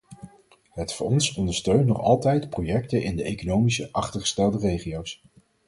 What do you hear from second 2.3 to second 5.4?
projecten in de economisch achtergestelde regio's.